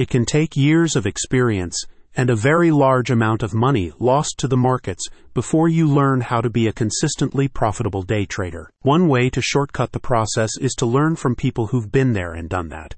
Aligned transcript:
It 0.00 0.08
can 0.08 0.24
take 0.24 0.56
years 0.56 0.96
of 0.96 1.04
experience 1.04 1.84
and 2.16 2.30
a 2.30 2.34
very 2.34 2.70
large 2.70 3.10
amount 3.10 3.42
of 3.42 3.52
money 3.52 3.92
lost 3.98 4.36
to 4.38 4.48
the 4.48 4.56
markets 4.56 5.06
before 5.34 5.68
you 5.68 5.86
learn 5.86 6.22
how 6.22 6.40
to 6.40 6.48
be 6.48 6.66
a 6.66 6.72
consistently 6.72 7.48
profitable 7.48 8.00
day 8.00 8.24
trader. 8.24 8.70
One 8.80 9.08
way 9.08 9.28
to 9.28 9.42
shortcut 9.42 9.92
the 9.92 10.00
process 10.00 10.52
is 10.58 10.72
to 10.78 10.86
learn 10.86 11.16
from 11.16 11.36
people 11.36 11.66
who've 11.66 11.92
been 11.92 12.14
there 12.14 12.32
and 12.32 12.48
done 12.48 12.70
that. 12.70 12.94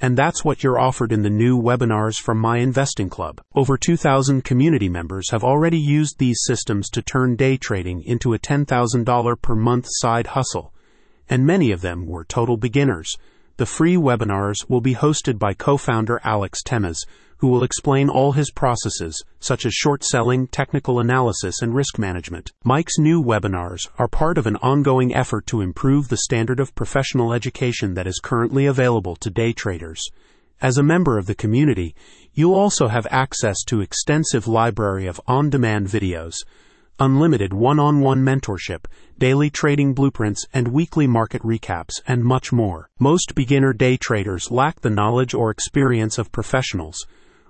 And 0.00 0.16
that's 0.16 0.44
what 0.44 0.62
you're 0.62 0.78
offered 0.78 1.10
in 1.10 1.22
the 1.22 1.28
new 1.28 1.60
webinars 1.60 2.20
from 2.20 2.38
My 2.38 2.58
Investing 2.58 3.10
Club. 3.10 3.40
Over 3.56 3.76
2,000 3.76 4.44
community 4.44 4.88
members 4.88 5.30
have 5.32 5.42
already 5.42 5.80
used 5.80 6.20
these 6.20 6.38
systems 6.44 6.88
to 6.90 7.02
turn 7.02 7.34
day 7.34 7.56
trading 7.56 8.04
into 8.04 8.32
a 8.32 8.38
$10,000 8.38 9.42
per 9.42 9.56
month 9.56 9.86
side 9.88 10.28
hustle, 10.28 10.72
and 11.28 11.44
many 11.44 11.72
of 11.72 11.80
them 11.80 12.06
were 12.06 12.22
total 12.24 12.56
beginners. 12.56 13.16
The 13.56 13.66
free 13.66 13.94
webinars 13.94 14.68
will 14.68 14.80
be 14.80 14.96
hosted 14.96 15.38
by 15.38 15.54
co-founder 15.54 16.20
Alex 16.24 16.60
Temiz, 16.60 16.96
who 17.38 17.46
will 17.46 17.62
explain 17.62 18.08
all 18.08 18.32
his 18.32 18.50
processes, 18.50 19.22
such 19.38 19.64
as 19.64 19.72
short 19.72 20.02
selling, 20.02 20.48
technical 20.48 20.98
analysis, 20.98 21.62
and 21.62 21.72
risk 21.72 21.96
management. 21.96 22.50
MIC's 22.64 22.98
new 22.98 23.22
webinars 23.22 23.88
are 23.96 24.08
part 24.08 24.38
of 24.38 24.48
an 24.48 24.56
ongoing 24.56 25.14
effort 25.14 25.46
to 25.46 25.60
improve 25.60 26.08
the 26.08 26.16
standard 26.16 26.58
of 26.58 26.74
professional 26.74 27.32
education 27.32 27.94
that 27.94 28.08
is 28.08 28.18
currently 28.20 28.66
available 28.66 29.14
to 29.14 29.30
day 29.30 29.52
traders. 29.52 30.02
As 30.60 30.76
a 30.76 30.82
member 30.82 31.16
of 31.16 31.26
the 31.26 31.34
community, 31.36 31.94
you'll 32.32 32.54
also 32.54 32.88
have 32.88 33.06
access 33.08 33.62
to 33.66 33.80
extensive 33.80 34.48
library 34.48 35.06
of 35.06 35.20
on-demand 35.28 35.86
videos, 35.86 36.38
unlimited 36.98 37.52
one-on-one 37.52 38.24
mentorship, 38.24 38.84
daily 39.18 39.50
trading 39.50 39.94
blueprints 39.94 40.46
and 40.52 40.68
weekly 40.68 41.06
market 41.06 41.42
recaps, 41.42 42.00
and 42.06 42.22
much 42.24 42.52
more. 42.52 42.88
Most 42.98 43.34
beginner 43.34 43.72
day 43.72 43.96
traders 43.96 44.50
lack 44.50 44.80
the 44.80 44.90
knowledge 44.90 45.34
or 45.34 45.50
experience 45.50 46.18
of 46.18 46.32
professionals, 46.32 47.06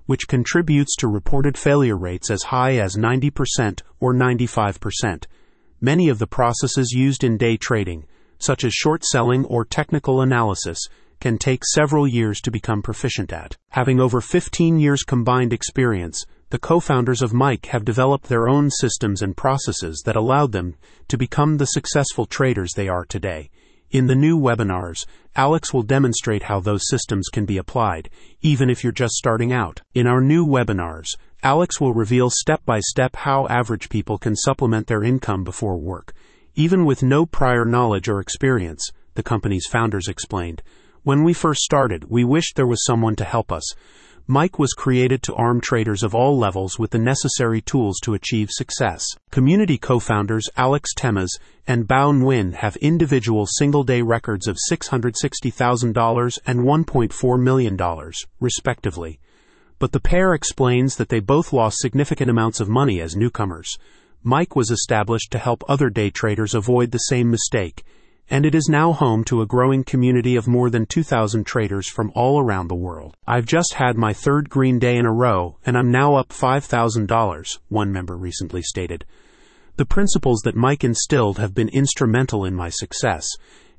which 0.07 0.29
contributes 0.29 0.97
to 0.97 1.09
reported 1.09 1.57
failure 1.57 1.97
rates 1.97 2.30
as 2.30 2.45
high 2.45 2.77
as 2.77 2.97
90% 2.97 3.83
or 4.00 4.15
95%. 4.15 5.25
Many 5.81 6.09
of 6.09 6.19
the 6.19 6.27
processes 6.27 6.92
used 6.92 7.25
in 7.25 7.37
day 7.37 7.56
trading, 7.56 8.06
such 8.39 8.65
as 8.65 8.72
short 8.72 9.05
selling 9.05 9.45
or 9.47 9.65
technical 9.65 10.20
analysis, 10.20 10.78
can 11.20 11.39
take 11.39 11.65
several 11.65 12.06
years 12.06 12.41
to 12.41 12.50
become 12.50 12.83
proficient 12.83 13.33
at. 13.33 13.56
Having 13.70 14.00
over 14.00 14.20
15 14.20 14.78
years 14.78 15.03
combined 15.03 15.53
experience, 15.53 16.25
the 16.55 16.58
co-founders 16.60 17.20
of 17.20 17.34
MIC 17.34 17.66
have 17.66 17.84
developed 17.84 18.28
their 18.28 18.47
own 18.47 18.70
systems 18.70 19.22
and 19.22 19.36
processes 19.36 20.00
that 20.06 20.14
allowed 20.14 20.52
them 20.52 20.77
to 21.08 21.19
become 21.19 21.56
the 21.56 21.66
successful 21.66 22.27
traders 22.27 22.74
they 22.74 22.86
are 22.86 23.05
today. 23.05 23.50
In 23.91 24.06
the 24.06 24.14
new 24.14 24.38
webinars, 24.38 25.05
Alex 25.34 25.75
will 25.75 25.82
demonstrate 25.82 26.44
how 26.44 26.60
those 26.60 26.88
systems 26.88 27.28
can 27.28 27.44
be 27.44 27.58
applied, 27.58 28.08
even 28.41 28.70
if 28.70 28.84
you're 28.84 28.92
just 28.92 29.14
starting 29.14 29.52
out. 29.52 29.82
In 29.94 30.06
our 30.06 30.20
new 30.20 30.47
webinars, 30.47 31.08
Alex 31.42 31.80
will 31.80 31.92
reveal 31.92 32.30
step 32.30 32.64
by 32.64 32.78
step 32.78 33.16
how 33.16 33.48
average 33.48 33.88
people 33.88 34.16
can 34.16 34.36
supplement 34.36 34.86
their 34.86 35.02
income 35.02 35.42
before 35.42 35.77
work, 35.77 36.14
even 36.55 36.84
with 36.84 37.02
no 37.02 37.27
prior 37.27 37.64
knowledge 37.64 38.08
or 38.08 38.20
experience, 38.20 38.92
the 39.14 39.25
company's 39.25 39.66
founders 39.66 40.06
explained. 40.06 40.62
When 41.02 41.25
we 41.25 41.32
first 41.32 41.62
started, 41.62 42.05
we 42.08 42.22
wished 42.22 42.55
there 42.55 42.64
was 42.64 42.84
someone 42.84 43.16
to 43.16 43.25
help 43.25 43.50
us. 43.50 43.75
MIC 44.27 44.58
was 44.58 44.72
created 44.72 45.22
to 45.22 45.34
arm 45.34 45.61
traders 45.61 46.03
of 46.03 46.14
all 46.14 46.39
levels 46.39 46.78
with 46.78 46.92
the 46.92 46.98
necessary 46.98 47.61
tools 47.61 48.00
to 48.03 48.14
achieve 48.14 48.48
success. 48.50 49.05
Community 49.31 49.77
co-founders 49.77 50.48
Alex 50.56 50.94
Temiz 50.94 51.28
and 51.66 51.86
Bao 51.86 52.11
Nguyen 52.11 52.55
have 52.55 52.77
individual 52.77 53.44
single-day 53.47 54.00
records 54.00 54.48
of 54.48 54.56
$660,000 54.70 56.39
and 56.47 56.61
$1.4 56.61 57.42
million, 57.42 58.12
respectively. 58.41 59.20
But 59.78 59.92
the 59.92 60.00
pair 60.00 60.33
explains 60.33 60.97
that 60.97 61.11
they 61.11 61.20
both 61.20 61.53
lost 61.53 61.81
significant 61.81 62.31
amounts 62.31 62.61
of 62.61 62.69
money 62.70 63.03
as 63.03 63.14
newcomers. 63.14 63.77
MIC 64.25 64.56
was 64.56 64.70
established 64.70 65.33
to 65.33 65.38
help 65.38 65.62
other 65.69 65.91
day 65.91 66.09
traders 66.09 66.55
avoid 66.55 66.92
the 66.92 66.99
same 66.99 67.31
mistake 67.31 67.84
and 68.31 68.47
it 68.47 68.55
is 68.55 68.69
now 68.69 68.93
home 68.93 69.23
to 69.25 69.43
a 69.43 69.47
growing 69.47 69.85
community 69.85 70.37
of 70.37 70.49
more 70.49 70.71
than 70.71 70.87
2,000 70.87 71.45
traders 71.45 71.89
from 71.89 72.11
all 72.15 72.41
around 72.41 72.69
the 72.69 72.75
world. 72.75 73.17
I've 73.27 73.47
just 73.47 73.75
had 73.75 73.97
my 73.97 74.12
third 74.12 74.49
green 74.49 74.79
day 74.79 74.97
in 74.97 75.07
a 75.07 75.12
row, 75.12 75.59
and 75.67 75.77
I'm 75.77 75.91
now 75.91 76.15
up 76.15 76.31
$5,000, 76.31 77.59
one 77.69 77.93
member 77.93 78.17
recently 78.17 78.62
stated. 78.62 79.05
The 79.77 79.85
principles 79.85 80.41
that 80.45 80.57
MIC 80.57 80.85
instilled 80.85 81.39
have 81.39 81.55
been 81.55 81.69
instrumental 81.69 82.45
in 82.45 82.55
my 82.55 82.71
success, 82.71 83.27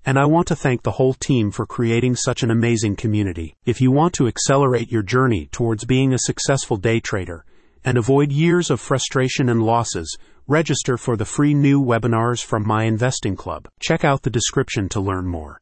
and 0.06 0.20
I 0.20 0.26
want 0.26 0.48
to 0.50 0.56
thank 0.56 0.84
the 0.84 0.92
whole 0.92 1.14
team 1.14 1.50
for 1.50 1.66
creating 1.66 2.16
such 2.16 2.44
an 2.44 2.52
amazing 2.52 2.96
community. 2.96 3.56
If 3.66 3.82
you 3.82 3.92
want 3.92 4.14
to 4.16 4.28
accelerate 4.28 4.92
your 4.92 5.04
journey 5.04 5.50
towards 5.52 5.86
being 5.86 6.14
a 6.14 6.20
successful 6.20 6.78
day 6.78 7.00
trader 7.00 7.46
and 7.85 7.97
avoid 7.97 8.31
years 8.31 8.69
of 8.69 8.81
frustration 8.81 9.47
and 9.47 9.63
losses, 9.63 10.18
Register 10.47 10.96
for 10.96 11.18
the 11.18 11.25
free 11.25 11.56
new 11.56 11.81
webinars 11.81 12.44
from 12.44 12.68
My 12.68 12.84
Investing 12.84 13.35
Club. 13.35 13.68
Check 13.79 14.03
out 14.03 14.22
the 14.22 14.29
description 14.29 14.90
to 14.90 15.00
learn 15.00 15.25
more. 15.25 15.53